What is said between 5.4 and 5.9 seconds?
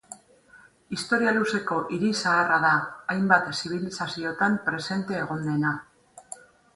dena.